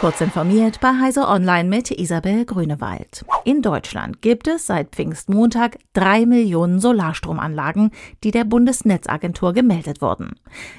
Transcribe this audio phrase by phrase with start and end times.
[0.00, 3.22] Kurz informiert bei Heise Online mit Isabel Grünewald.
[3.44, 7.90] In Deutschland gibt es seit Pfingstmontag drei Millionen Solarstromanlagen,
[8.24, 10.36] die der Bundesnetzagentur gemeldet wurden.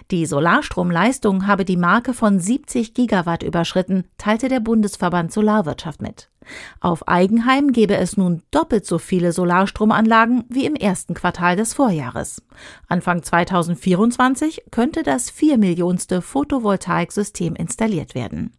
[0.10, 6.32] Die Solarstromleistung habe die Marke von 70 Gigawatt überschritten, teilte der Bundesverband Solarwirtschaft mit.
[6.80, 12.42] Auf Eigenheim gebe es nun doppelt so viele Solarstromanlagen wie im ersten Quartal des Vorjahres.
[12.88, 18.54] Anfang 2024 könnte das vier Millionste Photovoltaiksystem installiert werden.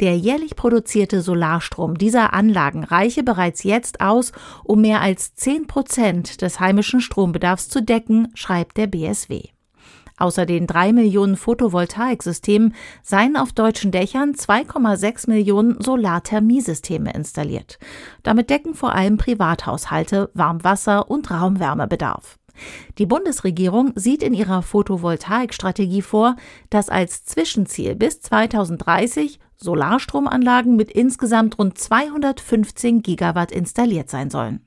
[0.00, 4.32] Der jährlich produzierte Solarstrom dieser Anlagen reiche bereits jetzt aus,
[4.64, 9.42] um mehr als 10 Prozent des heimischen Strombedarfs zu decken, schreibt der BSW.
[10.20, 17.78] Außer den drei Millionen Photovoltaiksystemen seien auf deutschen Dächern 2,6 Millionen Solarthermiesysteme installiert.
[18.22, 22.39] Damit decken vor allem Privathaushalte Warmwasser- und Raumwärmebedarf.
[22.98, 26.36] Die Bundesregierung sieht in ihrer Photovoltaikstrategie vor,
[26.70, 34.60] dass als Zwischenziel bis 2030 Solarstromanlagen mit insgesamt rund 215 Gigawatt installiert sein sollen.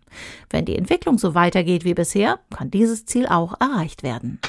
[0.50, 4.40] Wenn die Entwicklung so weitergeht wie bisher, kann dieses Ziel auch erreicht werden.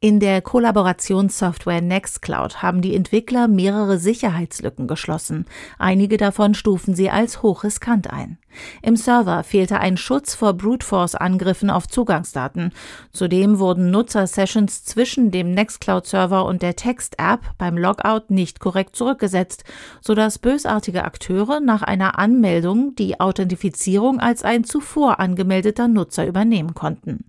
[0.00, 5.44] In der Kollaborationssoftware Nextcloud haben die Entwickler mehrere Sicherheitslücken geschlossen.
[5.76, 8.38] Einige davon stufen sie als hochriskant ein.
[8.80, 12.70] Im Server fehlte ein Schutz vor Brute Force Angriffen auf Zugangsdaten.
[13.10, 19.64] Zudem wurden Nutzer-Sessions zwischen dem Nextcloud-Server und der Text-App beim Logout nicht korrekt zurückgesetzt,
[20.00, 27.24] sodass bösartige Akteure nach einer Anmeldung die Authentifizierung als ein zuvor angemeldeter Nutzer übernehmen konnten.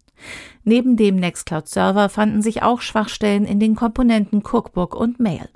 [0.64, 5.50] Neben dem Nextcloud-Server fanden sich auch Schwachstellen in den Komponenten Cookbook und Mail.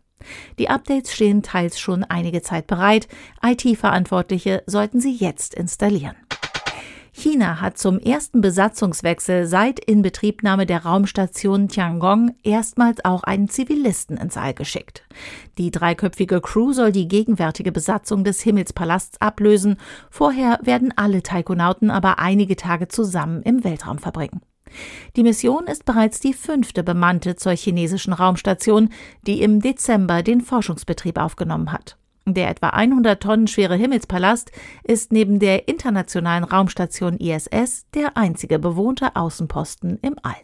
[0.60, 3.08] Die Updates stehen teils schon einige Zeit bereit.
[3.44, 6.16] IT-Verantwortliche sollten sie jetzt installieren.
[7.16, 14.36] China hat zum ersten Besatzungswechsel seit Inbetriebnahme der Raumstation Tiangong erstmals auch einen Zivilisten ins
[14.36, 15.04] All geschickt.
[15.60, 19.78] Die dreiköpfige Crew soll die gegenwärtige Besatzung des Himmelspalasts ablösen.
[20.10, 24.42] Vorher werden alle Taikonauten aber einige Tage zusammen im Weltraum verbringen.
[25.16, 28.90] Die Mission ist bereits die fünfte bemannte zur chinesischen Raumstation,
[29.26, 31.98] die im Dezember den Forschungsbetrieb aufgenommen hat.
[32.26, 34.52] Der etwa 100 Tonnen schwere Himmelspalast
[34.84, 40.36] ist neben der internationalen Raumstation ISS der einzige bewohnte Außenposten im All.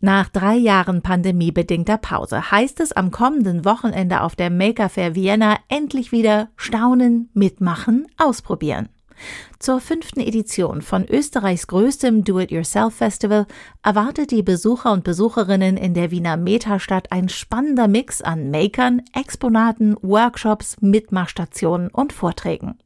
[0.00, 5.56] Nach drei Jahren pandemiebedingter Pause heißt es am kommenden Wochenende auf der Maker Fair Vienna
[5.66, 8.88] endlich wieder staunen, mitmachen, ausprobieren.
[9.58, 13.46] Zur fünften Edition von Österreichs größtem Do-it-yourself-Festival
[13.82, 19.96] erwartet die Besucher und Besucherinnen in der Wiener Metastadt ein spannender Mix an Makern, Exponaten,
[20.02, 22.78] Workshops, Mitmachstationen und Vorträgen.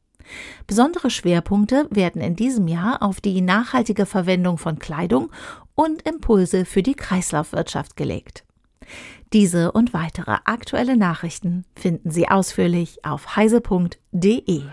[0.67, 5.31] Besondere Schwerpunkte werden in diesem Jahr auf die nachhaltige Verwendung von Kleidung
[5.75, 8.43] und Impulse für die Kreislaufwirtschaft gelegt.
[9.33, 14.63] Diese und weitere aktuelle Nachrichten finden Sie ausführlich auf heise.de.